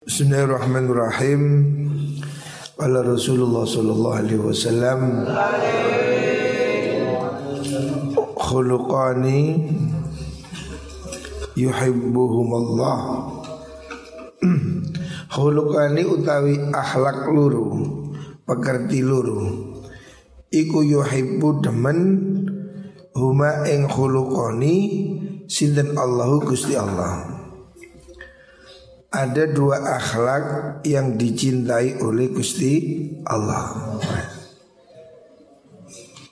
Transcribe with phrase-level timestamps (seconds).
[0.00, 1.42] Bismillahirrahmanirrahim.
[2.80, 5.28] Wala Rasulullah sallallahu alaihi wasallam
[8.32, 9.40] khuluqani
[11.52, 12.98] yuhibbuhum Allah.
[15.36, 17.68] khuluqani utawi akhlak luru,
[18.48, 19.68] pekerti luru.
[20.48, 21.98] Iku yuhibbu demen
[23.12, 24.76] huma ing khuluqani
[25.44, 27.39] sinten Allahu Gusti Allah
[29.10, 30.44] ada dua akhlak
[30.86, 32.74] yang dicintai oleh Gusti
[33.26, 33.98] Allah.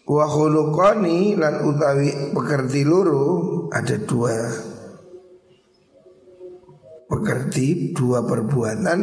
[0.09, 4.33] Wa khuluqani lan utawi pekerti luru ada dua
[7.11, 9.01] pekerti dua perbuatan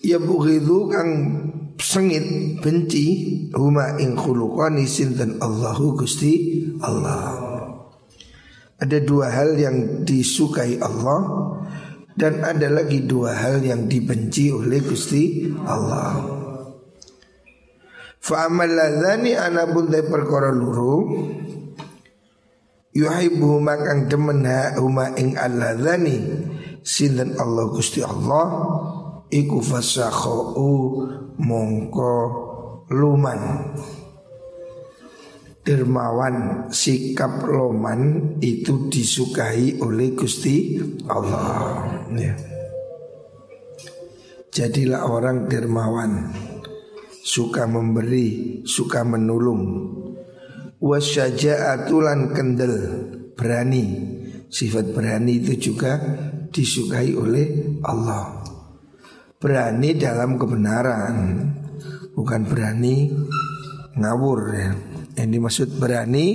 [0.00, 1.10] ya bughidu kang
[1.76, 3.06] sengit benci
[3.52, 7.50] huma ing khuluqani sinten Allahu Gusti Allah.
[8.80, 11.20] Ada dua hal yang disukai Allah
[12.20, 16.20] dan ada lagi dua hal yang dibenci oleh Gusti Allah.
[18.20, 21.16] Fa amal ladzani ana buntai perkara luru
[22.92, 26.20] yuhibbu makang demen ha huma ing alladzani
[26.84, 28.46] sinten Allah Gusti Allah
[29.32, 30.60] iku fasakhau
[31.40, 32.16] mongko
[32.92, 33.72] luman
[35.60, 41.84] dermawan sikap loman itu disukai oleh Gusti Allah.
[42.16, 42.34] Ya.
[44.50, 46.34] Jadilah orang dermawan,
[47.22, 49.94] suka memberi, suka menolong.
[50.80, 52.74] Wasyaja'atulan kendel,
[53.36, 54.16] berani.
[54.50, 55.94] Sifat berani itu juga
[56.50, 58.42] disukai oleh Allah.
[59.38, 61.14] Berani dalam kebenaran,
[62.18, 63.14] bukan berani
[63.94, 64.89] ngawur ya.
[65.20, 66.26] Yang dimaksud berani.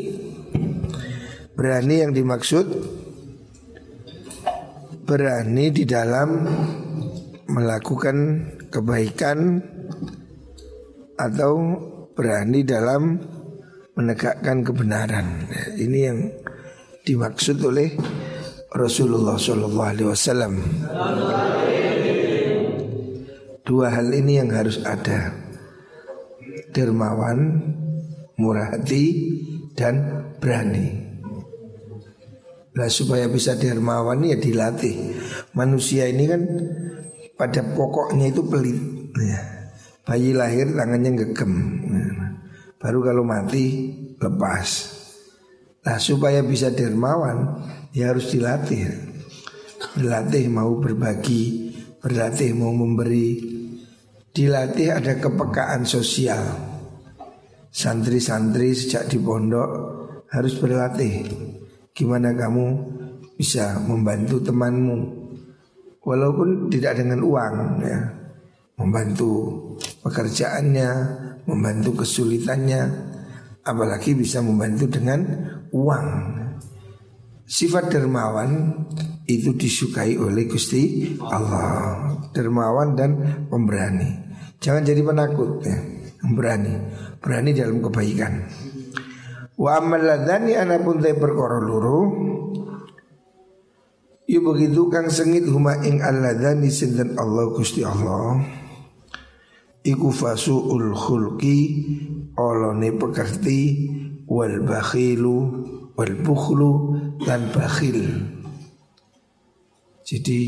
[1.58, 2.67] Berani yang dimaksud
[5.08, 6.45] Berani di dalam
[7.50, 8.17] Melakukan
[8.69, 9.63] kebaikan
[11.17, 11.52] Atau
[12.13, 13.17] berani dalam
[13.95, 15.47] Menegakkan kebenaran.
[15.79, 16.19] Ini yang
[17.07, 17.95] dimaksud oleh
[18.75, 20.59] Rasulullah Wasallam.
[23.63, 25.31] Dua hal ini yang harus ada.
[26.75, 27.40] Dermawan
[28.40, 29.06] murah hati
[29.75, 31.06] dan berani.
[32.75, 35.16] Nah supaya bisa dermawan ya dilatih.
[35.56, 36.41] Manusia ini kan
[37.40, 38.79] pada pokoknya itu pelit.
[39.16, 39.41] Ya.
[40.03, 41.53] Bayi lahir tangannya gegem.
[42.75, 44.68] Baru kalau mati lepas.
[45.88, 47.63] Nah supaya bisa dermawan
[47.95, 48.91] ya harus dilatih.
[49.95, 51.72] Dilatih mau berbagi,
[52.03, 53.40] berlatih mau memberi,
[54.35, 56.75] dilatih ada kepekaan sosial.
[57.75, 59.69] Santri-santri sejak di pondok
[60.31, 61.28] harus berlatih.
[61.91, 62.66] Gimana kamu
[63.36, 65.28] bisa membantu temanmu?
[66.00, 68.00] Walaupun tidak dengan uang ya.
[68.80, 69.31] Membantu
[70.08, 70.91] pekerjaannya
[71.52, 73.12] Membantu kesulitannya
[73.68, 75.19] Apalagi bisa membantu dengan
[75.75, 76.07] uang.
[77.44, 78.72] Sifat dermawan
[79.28, 82.07] itu disukai oleh Gusti Allah.
[82.31, 83.12] Dermawan dan
[83.52, 84.16] pemberani.
[84.63, 86.74] Jangan jadi penakut ya Berani.
[87.22, 88.34] Berani dalam kebaikan.
[89.56, 92.12] Wa amal ladhani anapun tay perkara luru
[94.28, 98.44] Ya begitu kang sengit huma ing alladhani sinten Allah Gusti Allah
[99.86, 101.59] Iku fasu'ul khulki
[102.36, 103.88] Olone pekerti
[104.28, 105.38] Wal bakhilu
[105.96, 106.72] Wal bukhlu
[107.24, 108.02] Dan bakhil.
[110.03, 110.40] Jadi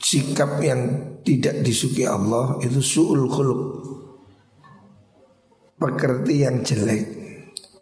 [0.00, 0.80] Sikap yang
[1.26, 3.60] tidak disukai Allah Itu su'ul khuluk
[5.78, 7.02] pekerti yang jelek,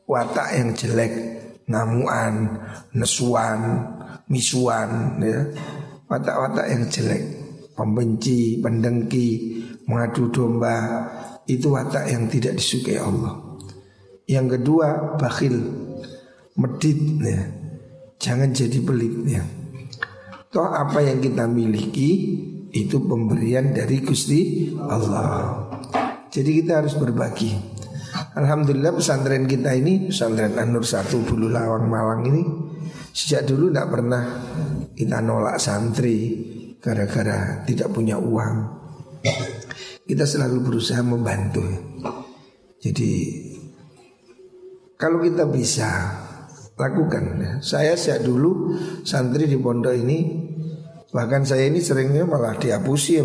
[0.05, 1.13] watak yang jelek,
[1.67, 2.61] ngamuan,
[2.93, 3.61] nesuan,
[4.29, 5.41] misuan, ya.
[6.07, 7.25] watak-watak yang jelek,
[7.75, 9.29] pembenci, pendengki,
[9.89, 11.09] mengadu domba,
[11.49, 13.59] itu watak yang tidak disukai Allah.
[14.29, 15.57] Yang kedua, bakhil,
[16.61, 17.41] medit, ya.
[18.21, 19.15] jangan jadi pelit.
[19.27, 19.43] Ya.
[20.53, 22.11] Toh apa yang kita miliki
[22.71, 25.69] itu pemberian dari Gusti Allah.
[26.33, 27.76] Jadi kita harus berbagi.
[28.37, 32.45] Alhamdulillah pesantren kita ini Pesantren Anur Satu Bulu Lawang Malang ini
[33.17, 34.23] Sejak dulu tidak pernah
[34.93, 36.37] kita nolak santri
[36.77, 38.57] Gara-gara tidak punya uang.
[40.07, 41.65] Kita selalu berusaha membantu.
[42.77, 43.11] Jadi
[45.01, 45.89] Kalau kita bisa
[46.77, 47.53] Lakukan ya.
[47.65, 50.45] Saya sejak dulu Santri di pondok ini
[51.09, 53.25] Bahkan saya ini seringnya malah dihapusi ya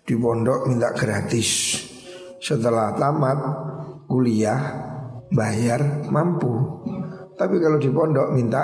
[0.00, 1.89] Di pondok minta gratis
[2.40, 3.38] setelah tamat
[4.08, 4.58] kuliah
[5.30, 6.82] bayar mampu.
[7.36, 8.62] Tapi kalau di pondok minta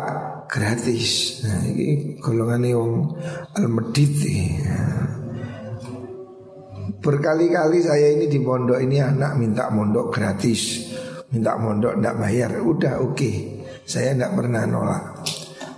[0.49, 1.43] gratis.
[1.44, 2.93] Nah, ini golongan yang
[3.56, 4.14] al-medit.
[6.96, 10.90] Berkali-kali saya ini di pondok ini anak minta mondok gratis,
[11.31, 13.34] minta mondok tidak bayar, udah oke, okay.
[13.87, 15.23] saya tidak pernah nolak.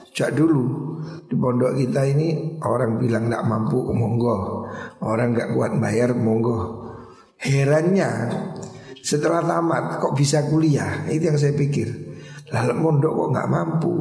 [0.09, 0.97] Sejak dulu
[1.29, 4.65] di pondok kita ini orang bilang tidak mampu monggo,
[5.05, 6.89] orang nggak kuat bayar monggo.
[7.39, 8.11] Herannya
[8.99, 11.07] setelah tamat kok bisa kuliah?
[11.07, 11.89] Itu yang saya pikir.
[12.51, 13.97] Lalu mondok kok nggak mampu,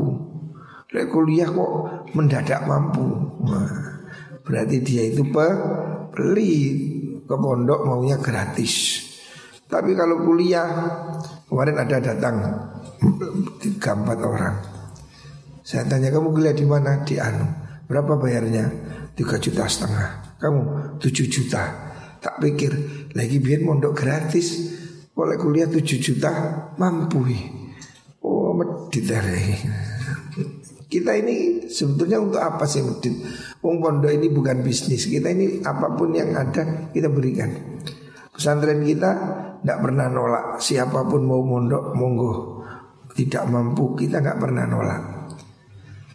[0.92, 1.72] Lalu kuliah kok
[2.16, 3.06] mendadak mampu.
[3.44, 4.04] Nah,
[4.44, 5.24] berarti dia itu
[6.16, 6.78] pelit
[7.28, 9.04] ke pondok maunya gratis.
[9.68, 10.68] Tapi kalau kuliah
[11.52, 12.36] kemarin ada datang
[13.60, 14.56] tiga empat orang.
[15.68, 17.04] Saya tanya kamu kuliah di mana?
[17.04, 17.44] Di Anu.
[17.88, 18.72] Berapa bayarnya?
[19.12, 20.40] Tiga juta setengah.
[20.40, 20.62] Kamu
[21.04, 21.87] tujuh juta.
[22.28, 22.72] Tak pikir
[23.16, 24.76] lagi biar mondok gratis.
[25.16, 26.32] Boleh kuliah tujuh juta
[26.76, 27.24] mampu.
[28.20, 29.08] Oh medit
[30.92, 33.16] Kita ini sebetulnya untuk apa sih medit?
[33.64, 35.08] Wong pondok ini bukan bisnis.
[35.08, 37.80] Kita ini apa pun yang ada kita berikan.
[38.36, 39.12] Pesantren kita
[39.64, 42.32] tidak pernah nolak siapa pun mau mondok monggo
[43.18, 45.02] tidak mampu kita nggak pernah nolak.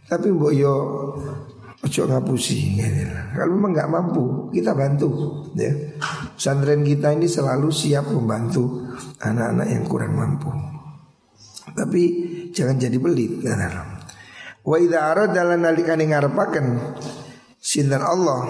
[0.07, 0.75] Tapi mbok yo
[1.93, 3.05] ojo ngapusi gitu.
[3.37, 5.09] Kalau memang nggak mampu kita bantu
[5.53, 5.69] ya.
[6.33, 8.89] Pesantren kita ini selalu siap membantu
[9.21, 10.49] anak-anak yang kurang mampu.
[11.77, 12.03] Tapi
[12.57, 13.45] jangan jadi pelit.
[13.45, 14.01] Nah,
[14.63, 16.67] Wa idza arada lan nalikane ngarepaken
[17.59, 18.41] sinten Allah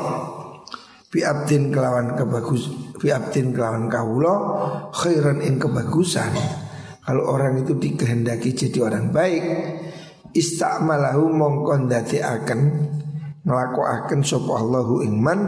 [1.08, 2.68] fi abdin kelawan kebagus
[3.00, 4.34] fi abdin kelawan kawula
[4.94, 6.30] khairan ing kebagusan.
[7.02, 9.42] Kalau orang itu dikehendaki jadi orang baik,
[10.30, 12.60] istamalahu mongkon dati akan
[13.42, 15.40] nglakokaken sapa Allahu ing man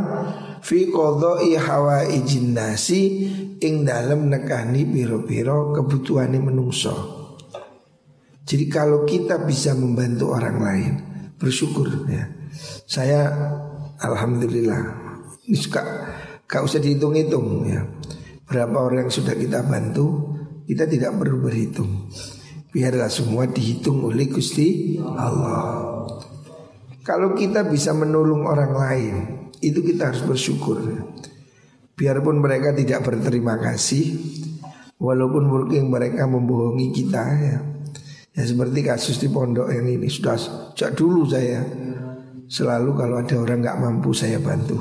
[0.62, 3.30] fi qadai hawaijin nasi
[3.62, 7.22] ing dalem nekani piro-piro kebutuhane menungso.
[8.44, 10.92] Jadi kalau kita bisa membantu orang lain,
[11.40, 12.28] bersyukur ya.
[12.84, 13.32] Saya
[13.98, 14.80] alhamdulillah
[15.48, 15.80] ini suka
[16.44, 17.88] gak usah dihitung-hitung ya.
[18.44, 20.36] Berapa orang yang sudah kita bantu,
[20.68, 22.12] kita tidak perlu berhitung
[22.74, 26.02] biarlah semua dihitung oleh Gusti Allah.
[27.04, 29.14] Kalau kita bisa menolong orang lain,
[29.60, 30.80] itu kita harus bersyukur.
[31.92, 34.16] Biarpun mereka tidak berterima kasih,
[34.96, 37.58] walaupun mungkin mereka membohongi kita ya.
[38.34, 41.62] Ya seperti kasus di pondok yang ini sudah sejak dulu saya
[42.50, 44.80] selalu kalau ada orang nggak mampu saya bantu.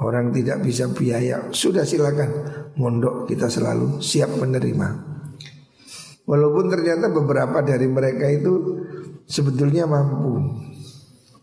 [0.00, 2.32] Orang tidak bisa biaya, sudah silakan
[2.80, 4.88] mondok kita selalu siap menerima.
[6.24, 8.82] Walaupun ternyata beberapa dari mereka itu
[9.28, 10.71] sebetulnya mampu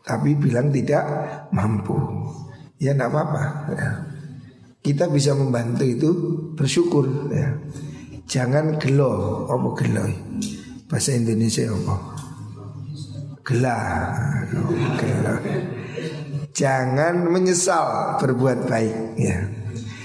[0.10, 1.06] Tapi bilang tidak
[1.54, 1.94] mampu
[2.82, 3.44] Ya tidak apa-apa
[3.78, 3.90] ya.
[4.82, 6.10] Kita bisa membantu itu
[6.58, 7.54] bersyukur ya.
[8.26, 10.06] Jangan gelo Apa gelo
[10.90, 11.96] Bahasa Indonesia apa
[13.46, 13.86] Gelah
[14.98, 15.36] Gelo
[16.60, 19.48] Jangan menyesal berbuat baik ya.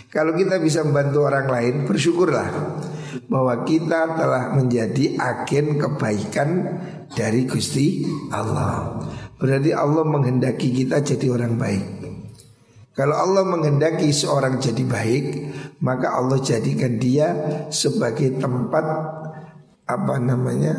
[0.07, 2.47] Kalau kita bisa membantu orang lain bersyukurlah
[3.27, 6.79] bahwa kita telah menjadi agen kebaikan
[7.11, 9.03] dari Gusti Allah.
[9.39, 11.85] Berarti Allah menghendaki kita jadi orang baik.
[12.95, 15.25] Kalau Allah menghendaki seorang jadi baik,
[15.83, 17.35] maka Allah jadikan dia
[17.67, 18.87] sebagai tempat
[19.85, 20.79] apa namanya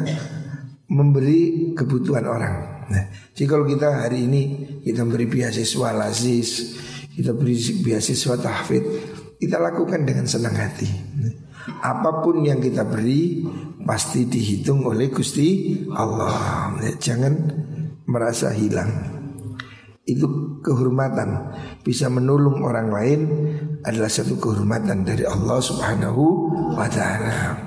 [0.87, 2.87] memberi kebutuhan orang.
[2.87, 3.03] Nah,
[3.35, 4.41] jadi kalau kita hari ini
[4.87, 6.79] kita beri beasiswa lazis,
[7.19, 8.87] kita beri beasiswa tahfidz,
[9.35, 10.87] kita lakukan dengan senang hati.
[11.83, 13.43] Apa pun yang kita beri
[13.83, 16.71] pasti dihitung oleh Gusti Allah.
[16.79, 17.33] Ya, jangan
[18.05, 18.89] merasa hilang.
[20.05, 23.21] Itu kehormatan bisa menolong orang lain
[23.81, 26.23] adalah satu kehormatan dari Allah Subhanahu
[26.77, 27.57] wa taala.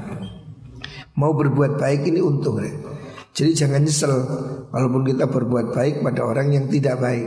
[1.19, 2.63] Mau berbuat baik ini untung.
[3.35, 4.15] Jadi jangan nyesel
[4.71, 7.27] walaupun kita berbuat baik pada orang yang tidak baik.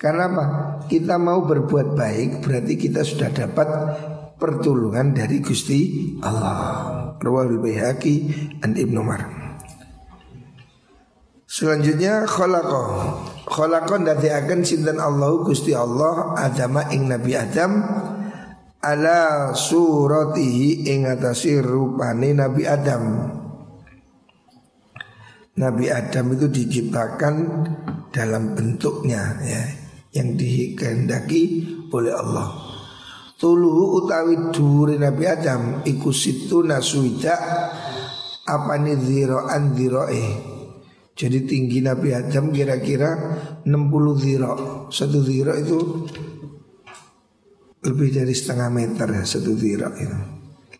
[0.00, 0.44] Karena apa?
[0.88, 3.68] Kita mau berbuat baik berarti kita sudah dapat
[4.40, 7.12] pertolongan dari Gusti Allah.
[7.20, 8.14] Rawahul Baihaqi
[8.60, 9.45] dan Ibnu Umar.
[11.46, 12.82] Selanjutnya khalaqa.
[13.46, 17.72] Khalaqa dadi akan sinten Allah Gusti Allah Adam ing Nabi Adam
[18.82, 23.02] ala suratihi ing atase rupane Nabi Adam.
[25.56, 27.34] Nabi Adam itu diciptakan
[28.10, 29.62] dalam bentuknya ya
[30.18, 31.42] yang dikehendaki
[31.94, 32.50] oleh Allah.
[33.38, 37.36] Tuluhu utawi dhuwure Nabi Adam iku situ nasuida
[38.42, 40.55] apa nih an dhiroe.
[41.16, 43.16] Jadi tinggi Nabi Adam kira-kira
[43.64, 44.52] 60 dhiro.
[44.92, 45.78] Satu dhiro itu
[47.88, 50.18] lebih dari setengah meter ya satu dhiro itu.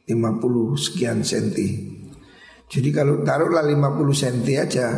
[0.06, 1.96] 50 sekian senti.
[2.66, 4.90] Jadi kalau taruhlah 50 senti aja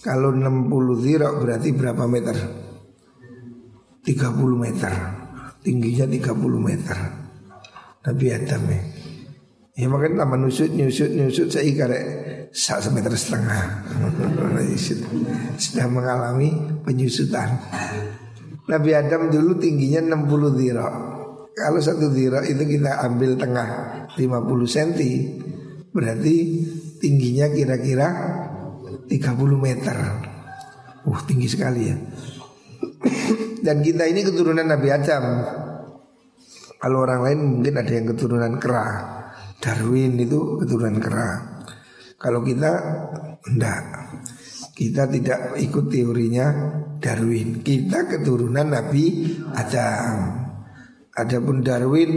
[0.00, 2.36] Kalau 60 zirok berarti berapa meter?
[4.00, 4.16] 30
[4.56, 4.92] meter
[5.60, 6.98] Tingginya 30 meter
[8.06, 8.80] Nabi Adam ya
[9.76, 12.04] Ya makanya tambah nusut, nyusut, nyusut Saya ikarek
[12.56, 13.84] satu meter setengah.
[15.60, 16.56] Sudah mengalami
[16.88, 17.52] penyusutan.
[18.66, 20.92] Nabi Adam dulu tingginya 60 zirok
[21.54, 23.68] Kalau satu zirok itu kita ambil tengah
[24.18, 24.26] 50
[24.66, 24.90] cm
[25.94, 26.34] Berarti
[26.98, 28.08] tingginya kira-kira
[29.06, 29.12] 30
[29.60, 29.96] meter.
[31.06, 31.96] Uh tinggi sekali ya.
[33.62, 35.24] Dan kita ini keturunan Nabi Adam.
[36.76, 38.86] Kalau orang lain mungkin ada yang keturunan kera.
[39.62, 41.55] Darwin itu keturunan kera
[42.16, 42.72] Kalau kita
[43.44, 43.82] enggak.
[44.76, 46.46] Kita tidak ikut teorinya
[47.00, 47.64] Darwin.
[47.64, 50.44] Kita keturunan Nabi Adam.
[51.16, 52.12] Adapun Darwin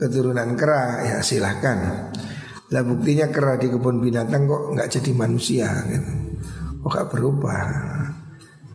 [0.00, 2.08] keturunan kera ya silahkan.
[2.72, 6.12] Lah buktinya kera di kebun binatang kok nggak jadi manusia gitu.
[6.80, 7.66] Kok gak berubah?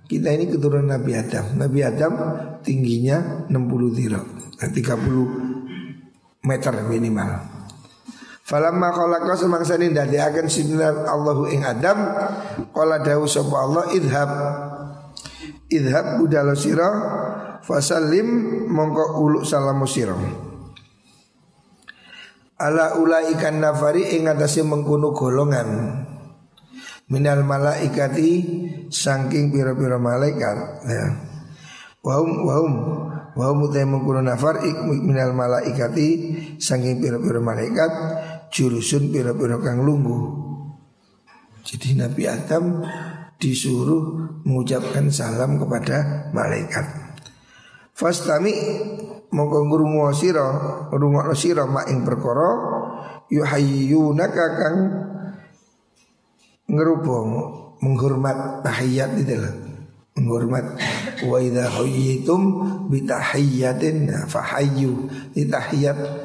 [0.06, 1.58] Kita ini keturunan Nabi Adam.
[1.58, 2.14] Nabi Adam
[2.62, 4.28] tingginya 60 dirok
[4.62, 7.53] 30 meter minimal
[8.54, 12.06] Falamma khalaqa semangsa ini dadi akan sinar Allahu ing Adam
[12.70, 14.30] qala dawu sapa Allah idhab.
[15.74, 16.86] Idhab budalo sira
[17.66, 18.30] fasallim
[18.70, 20.14] mongko uluk salamu sira.
[22.62, 25.70] Ala ulaikan nafari ing atase mengkono golongan
[27.10, 28.32] minal malaikati
[28.94, 30.58] saking pira-pira malaikat.
[30.86, 31.06] Ya.
[32.06, 32.74] Wahum wahum
[33.34, 36.08] wahum utai mengkono nafar minal malaikati
[36.62, 37.92] saking pira-pira malaikat
[38.54, 40.24] jurusun pira-pira kang lungguh.
[41.66, 42.86] Jadi Nabi Adam
[43.42, 46.86] disuruh mengucapkan salam kepada malaikat.
[47.98, 48.54] Fastami
[49.34, 50.48] mongko ngrungu sira
[50.94, 52.50] ngrungokno sira mak ing perkara
[53.34, 54.78] yuhayyunaka kang
[56.70, 57.30] ngerubung
[57.82, 59.54] menghormat tahiyat itu lah
[60.14, 60.78] menghormat
[61.26, 62.42] wa idza hayyitum
[62.88, 63.02] bi
[64.30, 66.23] fahayyu di tahiyat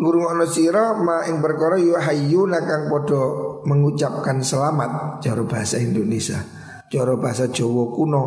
[0.00, 3.22] ngrungokno sira mak ing perkara yuhayyuna kang padha
[3.68, 5.20] mengucapkan selamat.
[5.20, 6.40] Cara bahasa Indonesia.
[6.88, 8.22] Cara bahasa Jawa kuno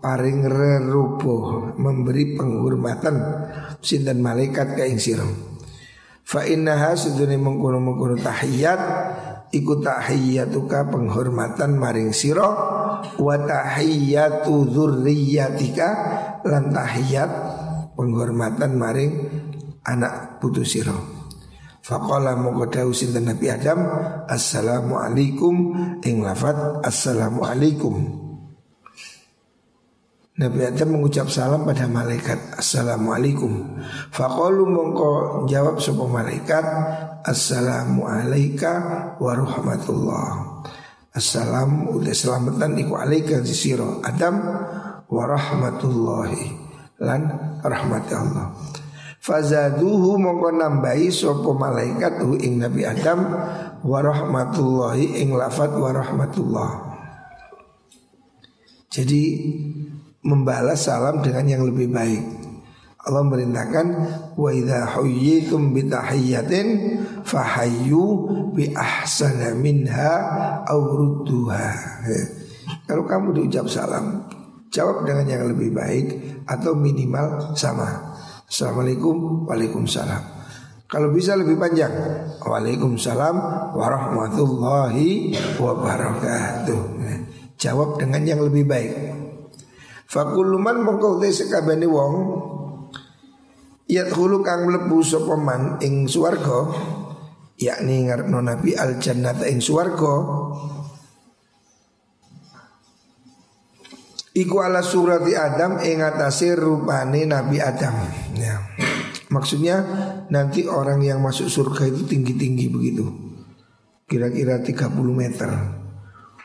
[0.00, 3.16] paring rerubuh memberi penghormatan
[3.82, 5.26] sinten malaikat ka ing sira.
[6.24, 8.80] Fa innaha sudune mengkono-mengkono tahiyat
[9.50, 12.46] iku tahiyatuka penghormatan maring sira
[13.18, 15.88] wa tahiyatu dzurriyyatika
[16.46, 17.30] lan tahiyat
[17.98, 19.12] penghormatan maring
[19.86, 20.94] anak putu sira
[21.80, 23.80] Faqala dawuh sinten Nabi Adam
[24.28, 25.54] Assalamualaikum
[26.04, 28.20] ing lafat Assalamualaikum
[30.40, 33.80] Nabi Adam mengucap salam pada malaikat Assalamualaikum
[34.12, 35.10] Faqalu mongko
[35.48, 36.64] jawab sebuah malaikat
[37.24, 38.80] Assalamualaikum
[39.16, 40.60] warahmatullah
[41.10, 44.38] Assalam udah selamatan iku alaika sisiro Adam
[45.10, 46.70] warahmatullahi
[47.02, 47.20] Lan
[47.66, 48.54] rahmat Allah
[49.30, 53.30] Fazaduhu mongko nambahi sopo malaikat hu ing Nabi Adam
[53.86, 56.90] warahmatullahi ing lafat warahmatullah
[58.90, 59.22] Jadi
[60.26, 62.42] membalas salam dengan yang lebih baik.
[63.06, 63.86] Allah merintahkan
[64.34, 66.66] wa idza huyyitum bi tahiyyatin
[67.22, 68.04] fahayyu
[68.50, 70.12] bi ahsana minha
[70.66, 71.70] aw rudduha.
[72.82, 74.26] Kalau kamu diucap salam,
[74.74, 76.06] jawab dengan yang lebih baik
[76.50, 78.09] atau minimal sama.
[78.50, 80.22] Assalamualaikum, waalaikumsalam.
[80.90, 81.94] Kalau bisa lebih panjang,
[82.42, 83.36] waalaikumsalam
[83.78, 86.82] warahmatullahi wabarakatuh.
[87.54, 88.92] Jawab dengan yang lebih baik.
[90.10, 92.14] Fakuluman mongko te sekabehane wong
[93.86, 96.74] Yadkhulu kang mlebu sapa man ing swarga
[97.54, 100.26] yakni ngarepno Nabi al jannata ing swarga
[104.40, 107.92] Iku ala surati Adam ing atase rupane Nabi Adam
[108.32, 108.56] ya.
[109.28, 109.76] Maksudnya
[110.32, 113.06] nanti orang yang masuk surga itu tinggi-tinggi begitu
[114.10, 115.50] Kira-kira 30 meter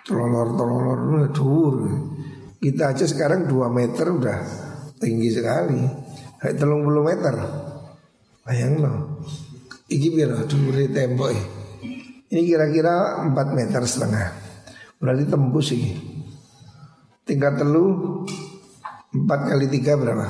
[0.06, 1.76] Telolor-telolor dur
[2.66, 4.40] kita aja sekarang 2 meter udah
[4.98, 5.86] tinggi sekali.
[6.42, 7.36] Kayak telung puluh meter.
[8.42, 9.22] Bayang loh.
[9.86, 11.30] Iki biar duri tembok
[12.26, 14.28] Ini kira-kira 4 meter setengah.
[14.98, 16.15] Berarti tembus ini.
[17.26, 18.22] Tingkat telu
[19.10, 20.28] 4 kali 3 berapa?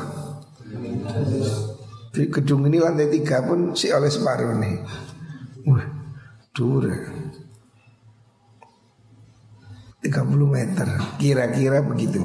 [2.15, 4.75] Di gedung ini lantai 3 pun si oleh separuh nih.
[5.67, 5.85] Wah,
[6.55, 6.95] dure.
[10.05, 10.85] 30 meter
[11.17, 12.21] Kira-kira begitu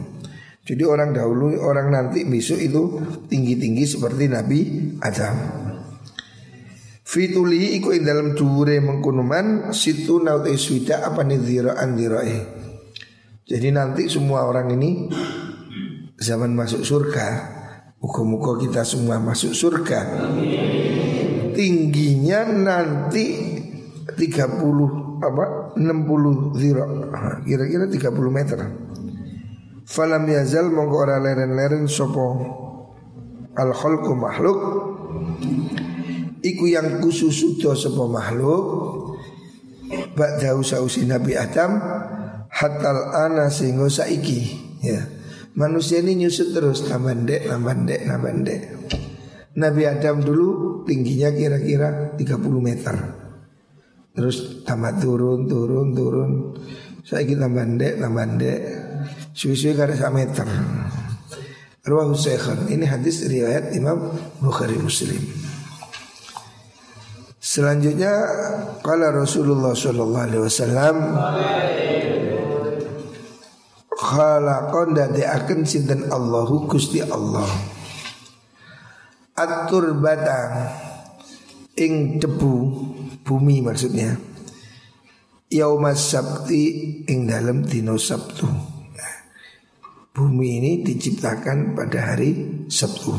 [0.69, 2.83] Jadi orang dahulu orang nanti besok itu
[3.25, 4.61] Tinggi-tinggi seperti Nabi
[5.01, 5.37] Adam
[7.01, 12.60] Fituli iku dalam dure mengkunuman situ naute swida apa nih dhiraan dhirai
[13.51, 15.11] Jadi nanti semua orang ini
[16.15, 17.29] zaman masuk surga,
[17.99, 20.31] muka-muka kita semua masuk surga.
[21.51, 23.27] Tingginya nanti
[24.07, 26.87] 30 apa 60 zira
[27.43, 28.61] kira-kira 30 meter.
[29.83, 32.27] Falam yazal mongko ora leren-leren sopo
[33.59, 34.61] al khalqu makhluk.
[36.39, 38.63] Iku yang khusus sopo makhluk.
[40.15, 41.83] Ba'da usausi Nabi Adam
[42.51, 44.41] hatal ana sehingga saiki
[44.83, 45.07] ya
[45.55, 48.61] manusia ini nyusut terus tambah ndek tambah ndek tambah ndek
[49.51, 52.97] Nabi Adam dulu tingginya kira-kira 30 meter
[54.11, 56.31] Terus tambah turun, turun, turun.
[57.07, 58.61] Saya kita bandek, tambah bandek.
[59.33, 60.47] Suwi-suwi kada sak meter.
[61.87, 62.69] Ruwahu Syekhan.
[62.69, 65.23] Ini hadis riwayat Imam Bukhari Muslim.
[67.41, 68.13] Selanjutnya
[68.85, 70.97] kala Rasulullah sallallahu alaihi wasallam
[74.01, 77.49] khalaqan akan sinten Allahu Gusti Allah.
[79.37, 80.73] Atur batang
[81.77, 82.55] ing debu
[83.21, 84.17] bumi maksudnya.
[85.51, 86.65] Yaumas Sabti
[87.11, 88.47] ing dalam dino Sabtu.
[88.95, 89.17] Nah,
[90.15, 93.11] Bumi ini diciptakan pada hari Sabtu.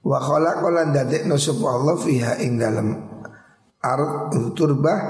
[0.00, 2.88] Wa khalaqalan dadekno sapa Allah fiha ing dalam
[3.84, 5.00] ard turbah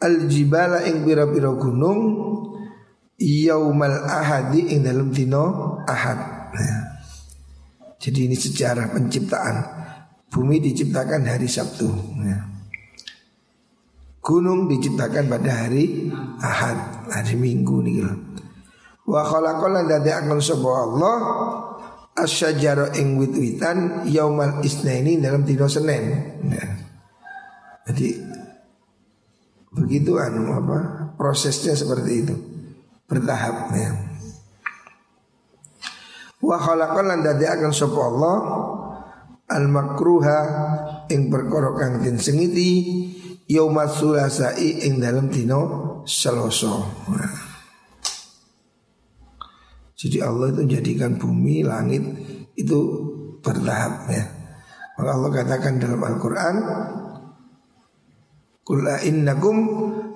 [0.00, 2.00] al jibala ing pira-pira gunung
[3.20, 6.18] yaumal ahadi ing dalam dino ahad
[6.56, 6.82] nah,
[8.00, 9.56] Jadi ini sejarah penciptaan
[10.30, 11.90] Bumi diciptakan hari Sabtu
[12.22, 12.38] ya.
[14.22, 16.06] Gunung diciptakan pada hari
[16.38, 18.14] Ahad Hari Minggu nih gitu.
[19.10, 21.16] Wa khalaqala dadi akal sapa Allah
[22.14, 26.04] asyajara ing wit-witan yaumal isnaini dalam dino Senin.
[26.46, 26.66] Ya.
[27.90, 28.08] Jadi
[29.70, 30.78] begitu anu apa
[31.14, 32.34] prosesnya seperti itu
[33.06, 33.90] bertahap ya.
[36.40, 38.36] Wa khalaqala dadi akal sapa Allah
[39.50, 40.38] al makruha
[41.10, 42.70] ing perkara kang den sengiti
[43.50, 46.80] yauma sulasai ing dalam dino Selasa.
[50.00, 52.00] Jadi Allah itu jadikan bumi, langit
[52.56, 52.78] itu
[53.44, 54.24] bertahap ya.
[54.96, 56.56] Allah katakan dalam Al-Qur'an
[58.70, 59.56] Qul innakum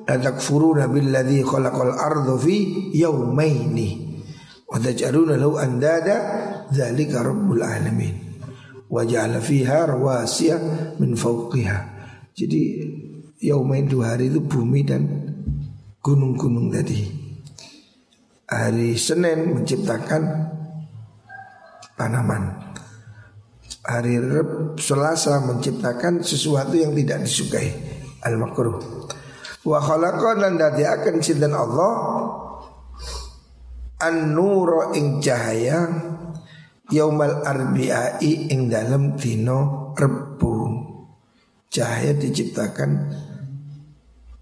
[0.07, 4.23] latakfuruna billadzi khalaqal arda fi yawmaini
[4.71, 6.17] wa taj'aluna lahu andada
[6.71, 8.15] dzalika rabbul alamin
[8.87, 10.57] waja'ala fiha rawasiya
[11.03, 11.79] min fawqiha.
[12.31, 12.63] Jadi
[13.43, 15.03] yaumain dua hari itu bumi dan
[15.99, 17.11] gunung-gunung tadi.
[18.55, 20.23] Hari Senin menciptakan
[21.99, 22.63] tanaman.
[23.83, 27.94] Hari Reb, Selasa menciptakan sesuatu yang tidak disukai
[28.25, 28.81] al makruh.
[29.65, 31.93] Wa khalaqa dan akan sinten Allah?
[34.05, 35.87] An-nura ing cahaya
[36.93, 40.53] Yaumal arbi'ai ing dalam dino rebu
[41.73, 42.91] Cahaya diciptakan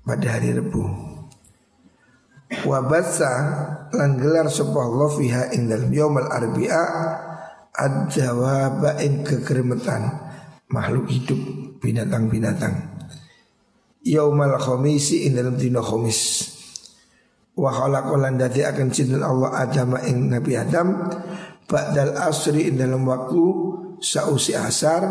[0.03, 0.83] pada hari rebu
[2.67, 3.33] Wabasa
[3.95, 6.85] lan gelar Allah fiha ing dalam yaumal arbi'a
[7.73, 10.03] ad-jawaba ing kekeremetan
[10.69, 11.41] makhluk hidup
[11.81, 12.92] binatang-binatang
[14.03, 16.51] Yaumal khomisi ing dalam dino khomis
[17.55, 20.89] Wa khalaqalan dati akan cinta Allah Adam ing Nabi Adam
[21.73, 23.43] Ba'dal asri dalam waktu
[24.03, 25.09] sausi asar.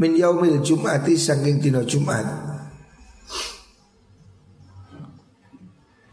[0.00, 2.24] Min yaumil jum'ati saking dino jum'at.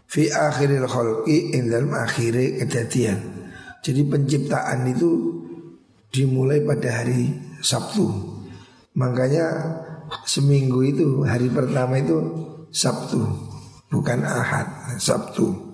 [0.09, 3.47] Fi akhiril khalqi in dalam akhiri kejadian.
[3.79, 5.39] Jadi penciptaan itu
[6.11, 7.31] dimulai pada hari
[7.63, 8.38] Sabtu
[8.97, 9.45] Makanya
[10.25, 12.17] seminggu itu hari pertama itu
[12.69, 13.49] Sabtu
[13.89, 15.73] Bukan Ahad, Sabtu.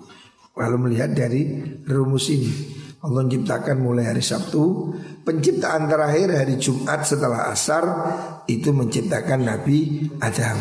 [0.56, 1.44] Kalau melihat dari
[1.84, 2.48] rumus ini
[3.04, 4.88] Allah menciptakan mulai hari Sabtu
[5.20, 7.84] Penciptaan terakhir hari Jumat setelah asar
[8.48, 10.58] Itu menciptakan Nabi Adam.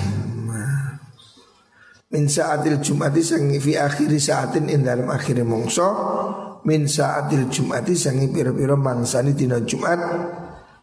[2.11, 5.89] Min saatil Jumati sangi fi akhiri saatin in dalam akhir mongso
[6.67, 9.99] Min saatil Jumati sangi piro-piro mangsani dina Jumat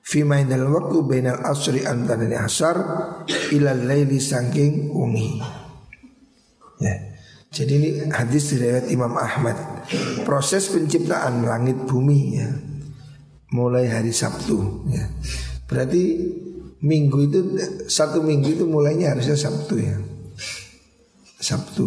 [0.03, 2.77] Fi main dalam waktu bainal asri antara asar
[3.55, 5.39] Ilal laili sangking ungi
[6.83, 6.99] Ya.
[7.53, 9.55] Jadi ini hadis riwayat Imam Ahmad.
[10.27, 12.51] Proses penciptaan langit bumi ya.
[13.55, 15.07] Mulai hari Sabtu ya.
[15.71, 16.03] Berarti
[16.83, 17.39] minggu itu
[17.87, 19.95] satu minggu itu mulainya harusnya Sabtu ya.
[21.39, 21.87] Sabtu.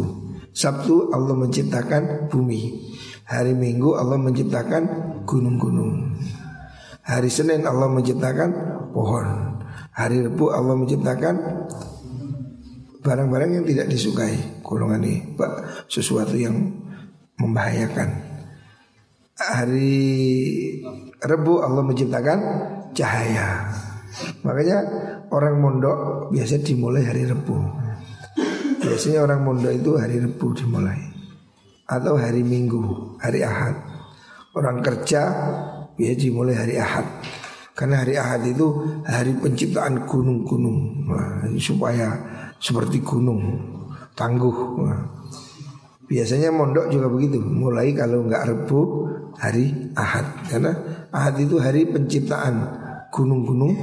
[0.55, 2.93] Sabtu Allah menciptakan bumi.
[3.25, 4.83] Hari Minggu Allah menciptakan
[5.25, 6.13] gunung-gunung.
[7.05, 8.49] Hari Senin Allah menciptakan
[8.89, 9.61] pohon.
[9.93, 11.35] Hari Rabu Allah menciptakan
[13.05, 16.57] barang-barang yang tidak disukai golongan ini pak sesuatu yang
[17.37, 18.09] membahayakan.
[19.37, 20.01] Hari
[21.21, 22.39] Rebu Allah menciptakan
[22.97, 23.69] cahaya.
[24.41, 24.77] Makanya
[25.29, 25.97] orang mondok
[26.33, 27.53] biasa dimulai hari Rebu.
[28.81, 30.97] Biasanya orang mondok itu hari Rebu dimulai.
[31.85, 33.77] Atau hari Minggu hari Ahad.
[34.57, 35.21] Orang kerja
[35.95, 37.07] biasa dimulai hari Ahad.
[37.75, 38.67] Karena hari Ahad itu
[39.03, 41.07] hari penciptaan gunung-gunung.
[41.11, 42.07] Nah, Supaya
[42.59, 43.41] seperti gunung
[44.15, 44.57] Tangguh.
[44.79, 45.01] Nah,
[46.05, 47.41] Biasanya mondok juga begitu.
[47.41, 48.79] Mulai kalau nggak rebu
[49.41, 50.47] hari Ahad.
[50.47, 50.71] Karena
[51.09, 52.55] Ahad itu hari penciptaan
[53.09, 53.73] gunung-gunung.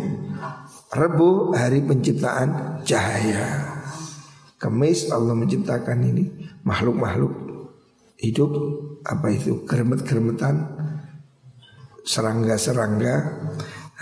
[0.95, 3.75] Rebu hari penciptaan cahaya.
[4.61, 6.25] Kemis Allah menciptakan ini
[6.63, 7.35] Makhluk-makhluk
[8.23, 8.51] hidup.
[9.03, 9.67] Apa itu?
[9.67, 10.82] Geremet-geremetan
[12.03, 13.15] Serangga-serangga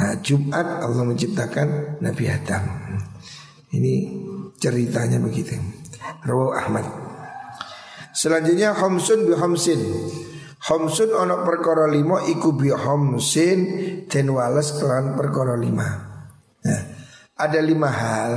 [0.01, 2.65] Nah, Jumat Allah menciptakan Nabi Adam.
[3.69, 3.95] Ini
[4.57, 5.61] ceritanya begitu.
[6.25, 6.89] Rawu Ahmad.
[8.17, 9.81] Selanjutnya Homsun bi Homsin.
[10.73, 13.61] Homsun ono perkara lima iku bi Homsin
[14.09, 15.89] dan wales kelan perkara lima.
[16.65, 16.83] Nah,
[17.37, 18.33] ada lima hal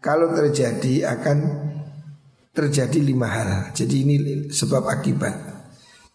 [0.00, 1.38] kalau terjadi akan
[2.56, 3.50] terjadi lima hal.
[3.76, 4.16] Jadi ini
[4.48, 5.36] sebab akibat.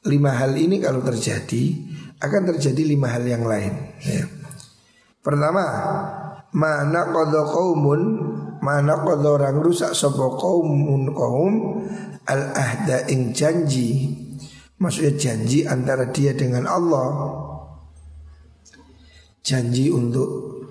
[0.10, 1.91] Lima hal ini kalau terjadi
[2.22, 3.74] akan terjadi lima hal yang lain.
[4.06, 4.30] Ya.
[5.22, 5.66] Pertama,
[6.54, 8.02] mana kodo kaumun,
[8.62, 11.54] mana kodo orang rusak sopo kaumun kaum
[12.30, 14.18] al ahda ing janji,
[14.78, 17.10] maksudnya janji antara dia dengan Allah,
[19.42, 20.62] janji untuk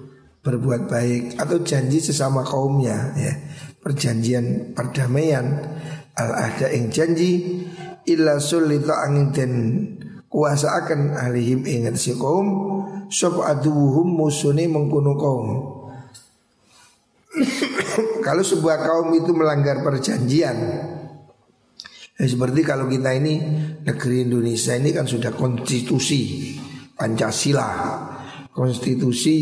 [0.41, 3.35] berbuat baik atau janji sesama kaumnya, ya
[3.81, 5.47] perjanjian perdamaian
[6.15, 7.65] al ahda ing janji
[8.05, 9.53] illa sulita angin dan
[10.31, 12.47] kuasa akan alihim ingat si kaum
[13.11, 15.49] sop aduhum musuni mengkuno kaum.
[18.27, 20.57] kalau sebuah kaum itu melanggar perjanjian
[22.15, 23.43] ya seperti kalau kita ini
[23.83, 26.55] negeri Indonesia ini kan sudah konstitusi
[26.95, 27.69] Pancasila.
[28.51, 29.37] Konstitusi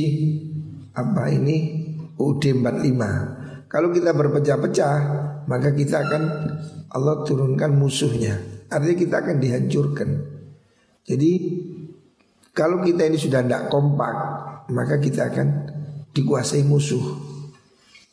[0.95, 1.85] apa ini?
[2.19, 4.97] UUD 45 kalau kita berpecah-pecah
[5.47, 6.23] maka kita akan
[6.91, 8.65] Allah turunkan musuhnya.
[8.69, 10.38] Artinya kita akan dihancurkan
[11.09, 11.33] jadi
[12.53, 14.15] kalau kita ini sudah tidak kompak,
[14.69, 15.49] maka kita akan
[16.13, 17.01] dikuasai musuh.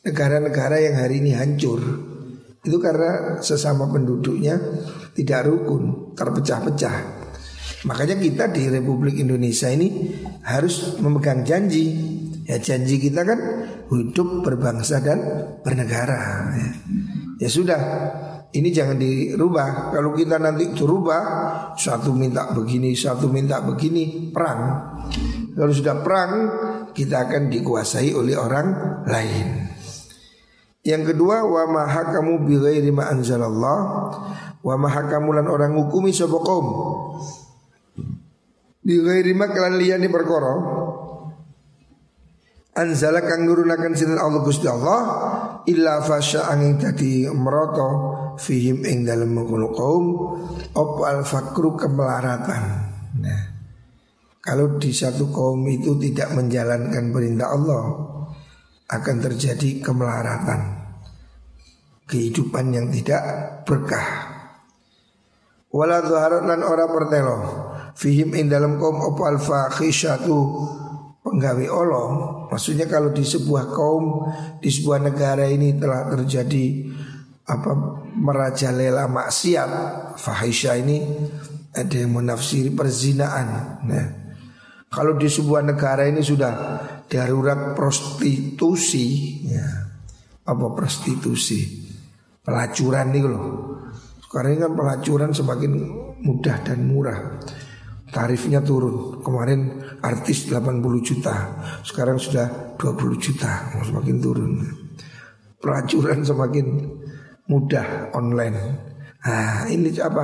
[0.06, 1.82] Negara-negara yang hari ini hancur
[2.66, 4.56] itu karena sesama penduduknya
[5.12, 6.96] tidak rukun, terpecah-pecah.
[7.86, 12.14] Makanya kita di Republik Indonesia ini harus memegang janji.
[12.46, 13.38] Ya janji kita kan
[13.90, 15.18] hidup berbangsa dan
[15.62, 16.54] bernegara.
[16.54, 16.68] Ya,
[17.46, 17.80] ya sudah,
[18.56, 19.92] ini jangan dirubah.
[19.92, 21.22] Kalau kita nanti dirubah,
[21.76, 24.60] satu minta begini, satu minta begini, perang.
[25.52, 26.32] Kalau sudah perang,
[26.96, 28.66] kita akan dikuasai oleh orang
[29.04, 29.46] lain.
[30.80, 33.78] Yang kedua, wa mahakamu bi ghairi ma anzalallah
[34.64, 36.66] wa mahakamu lan orang hukumi sapa kaum.
[38.80, 40.54] Bi ghairi ma kelan liyane perkara
[42.76, 45.00] anzala kang nurunaken sinten Allah Gusti Allah
[45.64, 47.88] illa fasya angin dadi meroto
[48.38, 50.04] fihim ing dalam mengkono kaum
[50.72, 52.62] op al fakru kemelaratan.
[53.20, 53.42] Nah,
[54.40, 57.84] kalau di satu kaum itu tidak menjalankan perintah Allah
[58.86, 60.86] akan terjadi kemelaratan.
[62.06, 63.22] Kehidupan yang tidak
[63.66, 64.38] berkah.
[65.74, 65.98] Wala
[66.46, 67.38] lan ora pertelo
[67.98, 70.38] fihim ing dalam kaum op al fakhisyatu
[71.26, 72.06] penggawe Allah.
[72.54, 74.30] Maksudnya kalau di sebuah kaum
[74.62, 76.86] di sebuah negara ini telah terjadi
[77.46, 77.70] apa
[78.14, 79.70] merajalela maksiat.
[80.18, 81.02] Fahisha ini
[81.76, 83.46] ada yang menafsiri perzinaan
[83.84, 84.26] nah
[84.86, 86.52] kalau di sebuah negara ini sudah
[87.10, 89.06] darurat prostitusi
[89.50, 89.68] ya.
[90.46, 91.84] Apa prostitusi?
[92.40, 93.46] Pelacuran nih loh.
[94.22, 95.72] Sekarang ini kan pelacuran semakin
[96.22, 97.42] mudah dan murah.
[98.08, 99.20] Tarifnya turun.
[99.20, 101.34] Kemarin artis 80 juta
[101.82, 104.52] sekarang sudah 20 juta semakin turun.
[105.58, 106.66] Pelacuran semakin
[107.50, 108.58] mudah online.
[109.26, 110.22] Nah, ini apa?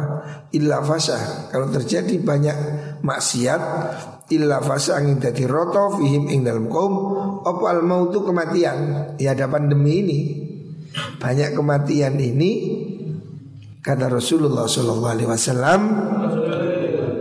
[0.54, 1.50] Illa fasa.
[1.50, 2.56] Kalau terjadi banyak
[3.02, 3.62] maksiat,
[4.30, 6.94] illa fasa angin dadi roto fihim ing dalam kaum
[7.42, 9.10] apa al mautu kematian.
[9.18, 10.20] Ya ada pandemi ini.
[11.18, 12.50] Banyak kematian ini
[13.82, 15.80] kata Rasulullah Shallallahu alaihi wasallam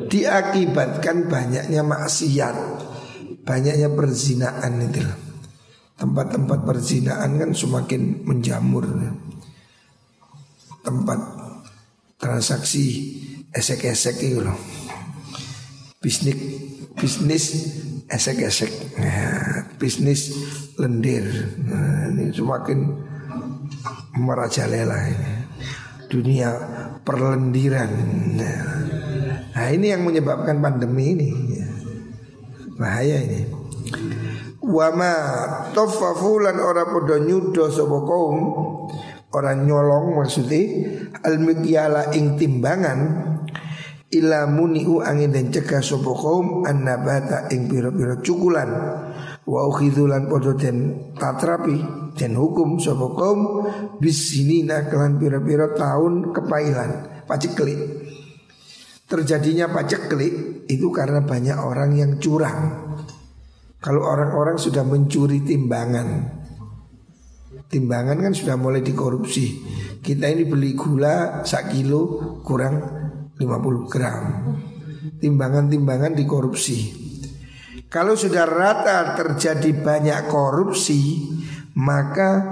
[0.06, 2.56] diakibatkan banyaknya maksiat,
[3.42, 5.02] banyaknya perzinaan itu.
[5.98, 8.86] Tempat-tempat perzinaan kan semakin menjamur
[10.82, 11.20] tempat
[12.18, 12.86] transaksi
[13.54, 14.58] esek-esek itu loh.
[16.02, 16.38] Bisnis
[16.98, 17.46] bisnis
[18.10, 20.34] esek-esek, nah, bisnis
[20.78, 21.26] lendir.
[21.62, 22.80] Nah, ini semakin
[24.18, 25.34] merajalela ini.
[26.12, 26.52] Dunia
[27.08, 27.92] perlendiran.
[28.36, 31.30] Nah ini yang menyebabkan pandemi ini.
[32.76, 33.48] Bahaya ini.
[34.60, 35.14] Wama
[35.72, 38.38] tofafulan ora podo nyudo kaum
[39.32, 40.64] orang nyolong maksudnya
[41.24, 41.40] al
[42.12, 43.00] ing timbangan
[44.12, 48.70] ila muniu angin dan cegah sapa kaum annabata ing pira-pira cukulan.
[49.48, 50.78] Wa ukhidzulan padha den
[51.16, 51.80] tatrapi
[52.20, 53.40] den hukum sapa kaum
[54.04, 57.80] bisinina kelan pira-pira tahun kepailan paceklik.
[59.08, 62.92] Terjadinya paceklik itu karena banyak orang yang curang.
[63.82, 66.41] Kalau orang-orang sudah mencuri timbangan
[67.72, 69.64] timbangan kan sudah mulai dikorupsi
[70.02, 72.82] kita ini beli gula sak kilo kurang
[73.38, 74.22] 50 gram.
[75.22, 76.78] Timbangan-timbangan dikorupsi.
[77.86, 81.30] Kalau sudah rata terjadi banyak korupsi,
[81.78, 82.50] maka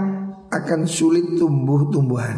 [0.53, 2.37] akan sulit tumbuh tumbuhan.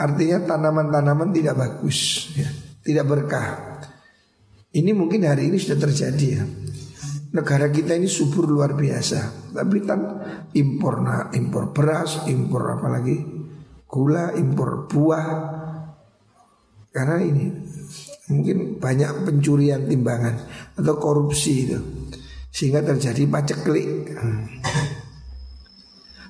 [0.00, 2.48] Artinya tanaman-tanaman tidak bagus, ya,
[2.80, 3.48] tidak berkah.
[4.74, 6.44] Ini mungkin hari ini sudah terjadi ya.
[7.34, 10.00] Negara kita ini subur luar biasa, tapi kan
[10.54, 13.18] impor nah, impor beras, impor apa lagi,
[13.90, 15.26] gula, impor buah,
[16.94, 17.50] karena ini
[18.30, 20.46] mungkin banyak pencurian timbangan
[20.78, 21.78] atau korupsi itu.
[22.54, 24.14] Sehingga terjadi paceklik.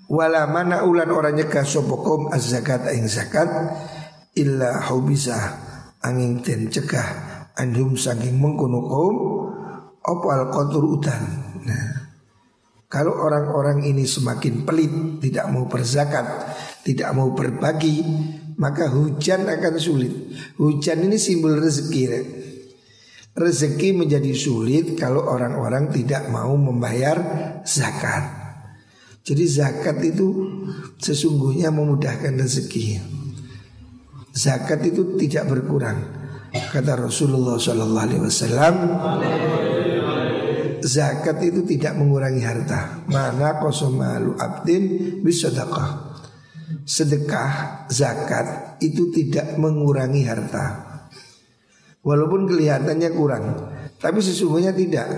[0.09, 3.49] Wala mana ulan orang nyegah sopokom az zakat ing zakat
[4.41, 5.37] illa hubisa
[6.01, 7.09] angin den cegah
[7.57, 8.85] andum saking mengkono
[10.05, 11.23] opal kotor udan.
[11.65, 11.89] Nah,
[12.93, 16.55] kalau orang-orang ini semakin pelit, tidak mau berzakat,
[16.87, 18.05] tidak mau berbagi,
[18.61, 20.13] maka hujan akan sulit.
[20.61, 22.05] Hujan ini simbol rezeki.
[23.35, 27.19] Rezeki menjadi sulit kalau orang-orang tidak mau membayar
[27.67, 28.45] zakat.
[29.25, 30.29] Jadi zakat itu
[31.01, 33.03] sesungguhnya memudahkan rezeki.
[34.31, 35.99] Zakat itu tidak berkurang.
[36.55, 38.75] Kata Rasulullah Sallallahu Alaihi Wasallam,
[40.85, 43.09] zakat itu tidak mengurangi harta.
[43.09, 44.85] Mana kosomalu abdin
[45.25, 46.15] bisadaqah
[46.85, 50.65] sedekah zakat itu tidak mengurangi harta.
[52.05, 53.45] Walaupun kelihatannya kurang,
[53.97, 55.09] tapi sesungguhnya tidak.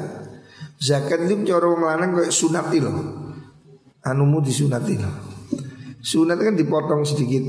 [0.78, 2.92] Zakat itu cara wong lanang kayak sunat itu.
[4.06, 5.08] Anumu disunat itu.
[5.98, 7.42] Sunat kan dipotong sedikit.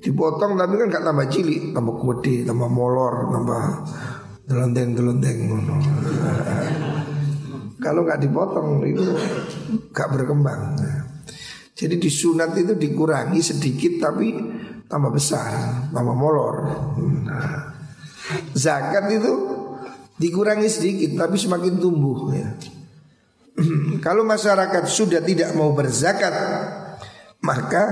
[0.00, 3.62] Dipotong tapi kan gak tambah cilik, tambah gede, tambah molor, tambah
[4.46, 5.38] delondeng-delondeng
[7.76, 9.04] Kalau nggak dipotong itu
[9.92, 10.80] gak berkembang.
[11.76, 14.32] Jadi disunat itu dikurangi sedikit tapi
[14.88, 16.56] tambah besar, tambah molor.
[17.28, 17.76] Nah,
[18.56, 19.32] zakat itu
[20.16, 22.48] dikurangi sedikit tapi semakin tumbuh ya.
[24.04, 26.32] Kalau masyarakat sudah tidak mau berzakat,
[27.44, 27.84] maka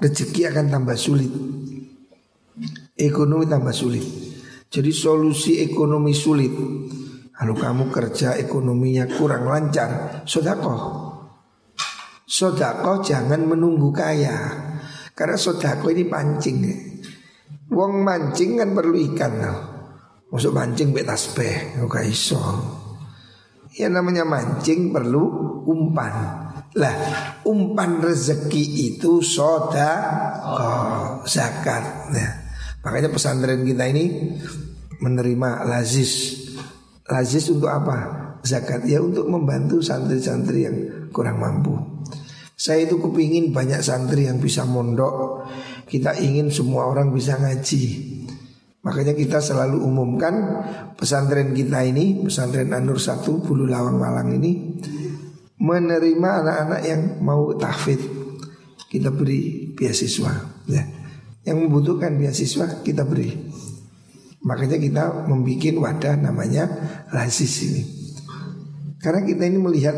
[0.00, 1.32] rezeki akan tambah sulit.
[2.96, 4.04] Ekonomi tambah sulit.
[4.72, 6.52] Jadi solusi ekonomi sulit.
[7.42, 11.10] Kalau kamu kerja ekonominya kurang lancar, sodakoh
[12.22, 14.38] Sodako jangan menunggu kaya.
[15.10, 16.56] Karena sodako ini pancing
[17.74, 19.42] Wong mancing kan perlu ikan
[20.30, 22.38] Masuk mancing be tasbih Oke iso.
[23.74, 25.26] Ya namanya mancing perlu
[25.66, 26.14] umpan.
[26.78, 26.94] Lah
[27.42, 30.70] umpan rezeki itu sodako
[31.26, 32.14] Zakat.
[32.14, 32.30] Nah,
[32.86, 34.38] Makanya pesantren kita ini
[35.02, 36.41] Menerima lazis
[37.12, 38.16] Lazis untuk apa?
[38.40, 38.88] Zakat.
[38.88, 40.76] Ya untuk membantu santri-santri yang
[41.12, 41.76] kurang mampu.
[42.56, 45.44] Saya itu kepingin banyak santri yang bisa mondok.
[45.84, 47.84] Kita ingin semua orang bisa ngaji.
[48.82, 50.34] Makanya kita selalu umumkan
[50.98, 54.74] pesantren kita ini Pesantren Anur 1 Bulu Lawang Malang ini
[55.62, 58.02] Menerima anak-anak yang mau tahfid
[58.90, 60.34] Kita beri beasiswa
[60.66, 60.82] ya.
[61.46, 63.51] Yang membutuhkan beasiswa kita beri
[64.42, 66.66] Makanya kita membuat wadah namanya
[67.14, 67.82] Lazis ini
[68.98, 69.94] Karena kita ini melihat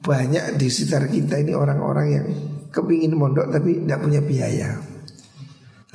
[0.00, 2.26] banyak di sekitar kita ini orang-orang yang
[2.72, 4.70] kepingin mondok tapi tidak punya biaya.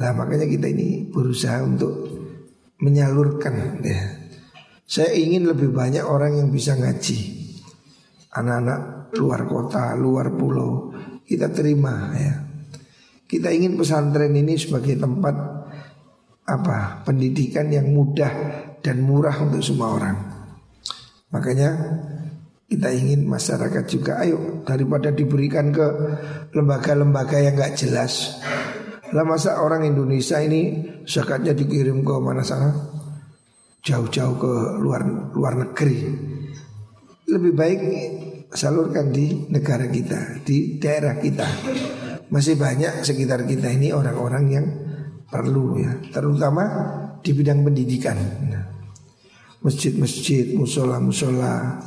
[0.02, 1.94] Lah makanya kita ini berusaha untuk
[2.82, 4.02] menyalurkan ya.
[4.84, 7.42] Saya ingin lebih banyak orang yang bisa ngaji.
[8.34, 10.90] Anak-anak luar kota, luar pulau
[11.24, 12.34] kita terima ya.
[13.30, 15.63] Kita ingin pesantren ini sebagai tempat
[16.44, 17.04] apa?
[17.08, 18.32] Pendidikan yang mudah
[18.84, 20.18] dan murah untuk semua orang.
[21.32, 21.72] Makanya
[22.68, 25.88] kita ingin masyarakat juga ayo daripada diberikan ke
[26.54, 28.38] lembaga-lembaga yang nggak jelas.
[29.14, 32.74] Lah masa orang Indonesia ini zakatnya dikirim ke mana sana?
[33.84, 35.06] Jauh-jauh ke luar
[35.38, 35.98] luar negeri.
[37.30, 37.80] Lebih baik
[38.54, 41.50] salurkan di negara kita, di daerah kita.
[42.34, 44.66] masih banyak sekitar kita ini orang-orang yang
[45.34, 46.64] perlu ya, terutama
[47.26, 48.18] di bidang pendidikan.
[49.66, 51.82] Masjid-masjid, musola-musola,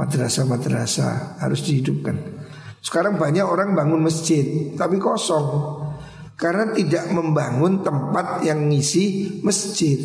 [0.00, 2.16] madrasah-madrasah harus dihidupkan.
[2.80, 5.76] Sekarang banyak orang bangun masjid tapi kosong
[6.40, 10.00] karena tidak membangun tempat yang ngisi masjid.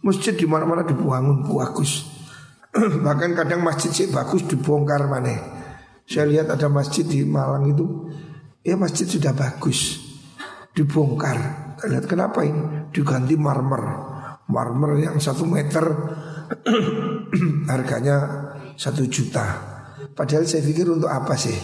[0.00, 2.08] Masjid di mana-mana dibangun bagus.
[3.04, 5.60] Bahkan kadang masjid sih bagus dibongkar mana.
[6.08, 7.86] Saya lihat ada masjid di Malang itu,
[8.64, 10.09] ya masjid sudah bagus,
[10.74, 11.38] dibongkar.
[11.80, 12.90] Lihat kenapa ini?
[12.92, 13.82] Diganti marmer,
[14.50, 15.84] marmer yang satu meter
[17.72, 18.16] harganya
[18.76, 19.46] satu juta.
[20.12, 21.56] Padahal saya pikir untuk apa sih?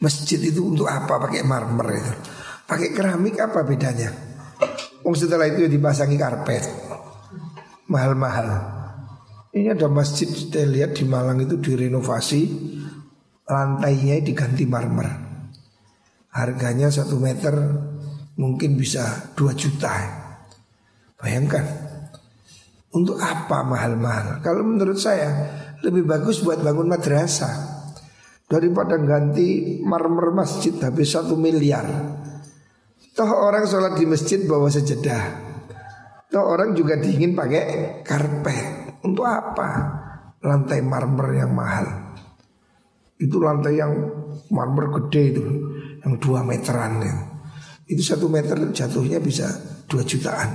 [0.00, 2.12] Masjid itu untuk apa pakai marmer itu?
[2.64, 4.30] Pakai keramik apa bedanya?
[5.04, 6.64] Oh setelah itu dipasangi karpet
[7.88, 8.48] Mahal-mahal
[9.56, 12.42] Ini ada masjid saya lihat di Malang itu direnovasi
[13.48, 15.29] Lantainya diganti marmer
[16.30, 17.52] Harganya satu meter
[18.38, 19.92] mungkin bisa 2 juta.
[21.18, 21.90] Bayangkan.
[22.90, 24.42] Untuk apa mahal-mahal?
[24.42, 25.30] Kalau menurut saya
[25.82, 27.78] lebih bagus buat bangun madrasah.
[28.50, 31.86] Daripada ganti marmer masjid habis satu miliar.
[33.14, 35.50] Toh orang sholat di masjid bawa sejadah
[36.30, 37.62] Toh orang juga dingin pakai
[38.06, 39.02] karpet.
[39.02, 39.70] Untuk apa?
[40.46, 42.14] Lantai marmer yang mahal.
[43.18, 43.92] Itu lantai yang
[44.54, 45.44] marmer gede itu
[46.00, 47.14] Yang dua meteran ya.
[47.90, 49.50] Itu satu meter jatuhnya bisa
[49.90, 50.54] dua jutaan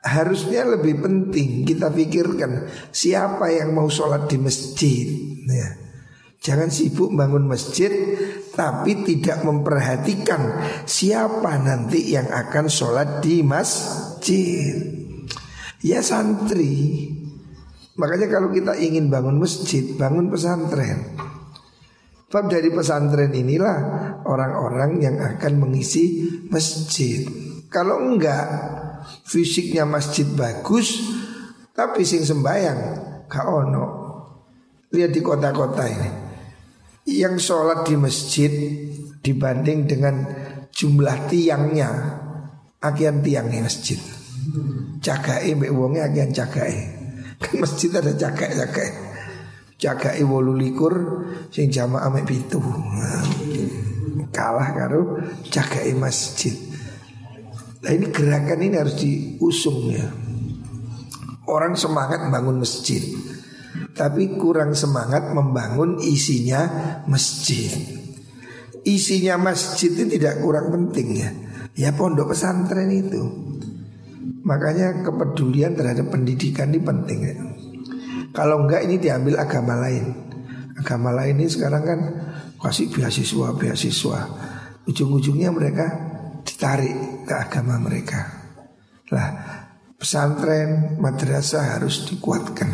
[0.00, 5.06] Harusnya lebih penting kita pikirkan Siapa yang mau sholat di masjid
[5.44, 5.68] ya.
[6.40, 7.92] Jangan sibuk bangun masjid
[8.56, 10.56] tapi tidak memperhatikan
[10.88, 14.72] siapa nanti yang akan sholat di masjid.
[15.84, 17.08] Ya santri.
[18.00, 21.12] Makanya kalau kita ingin bangun masjid, bangun pesantren.
[22.30, 23.76] Sebab dari pesantren inilah
[24.22, 27.26] orang-orang yang akan mengisi masjid.
[27.66, 28.46] Kalau enggak,
[29.26, 31.02] fisiknya masjid bagus,
[31.74, 32.80] tapi sing sembayang,
[33.26, 33.86] kak ono.
[34.94, 36.10] Lihat di kota-kota ini
[37.10, 38.52] yang sholat di masjid
[39.18, 40.14] dibanding dengan
[40.70, 41.90] jumlah tiangnya
[42.80, 43.98] agian tiangnya masjid
[45.02, 46.74] cagai mbak wongnya agian cagai
[47.40, 49.09] kan masjid ada cagai
[49.80, 50.94] cagai wolu likur
[51.48, 52.60] sing jamaah mek pitu
[54.30, 55.16] kalah karo
[55.48, 56.52] cagai masjid
[57.80, 60.04] nah ini gerakan ini harus diusung ya
[61.48, 63.00] orang semangat bangun masjid
[63.94, 66.64] tapi kurang semangat membangun isinya
[67.04, 67.68] masjid.
[68.80, 71.30] Isinya masjid itu tidak kurang penting ya.
[71.76, 73.20] Ya pondok pesantren itu.
[74.40, 77.36] Makanya kepedulian terhadap pendidikan ini penting ya.
[78.30, 80.06] Kalau enggak ini diambil agama lain.
[80.78, 82.00] Agama lain ini sekarang kan
[82.62, 84.20] kasih beasiswa beasiswa.
[84.86, 85.86] Ujung-ujungnya mereka
[86.46, 88.20] ditarik ke agama mereka.
[89.10, 89.28] Lah
[90.00, 92.70] pesantren madrasah harus dikuatkan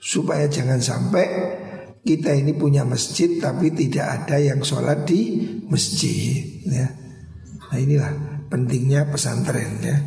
[0.00, 1.26] supaya jangan sampai
[2.02, 6.88] kita ini punya masjid tapi tidak ada yang sholat di masjid ya.
[7.70, 8.12] Nah inilah
[8.50, 9.98] pentingnya pesantren ya.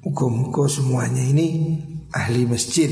[0.00, 1.76] Muka-muka semuanya ini
[2.14, 2.90] ahli masjid.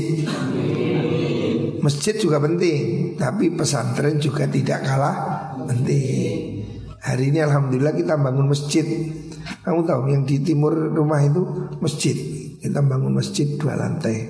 [1.79, 5.17] Masjid juga penting, tapi pesantren juga tidak kalah
[5.63, 6.67] penting.
[6.99, 8.83] Hari ini alhamdulillah kita bangun masjid.
[9.63, 12.15] Kamu tahu yang di timur rumah itu masjid.
[12.59, 14.27] Kita bangun masjid dua lantai.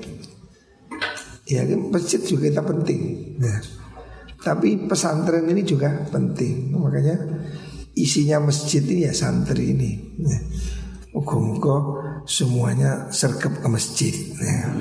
[1.50, 3.58] Ya masjid juga kita penting nah,
[4.38, 7.18] Tapi pesantren ini juga penting Makanya
[7.98, 10.40] isinya masjid ini ya santri ini nah,
[11.10, 11.76] Moga-moga
[12.30, 14.78] semuanya sergap ke masjid nah.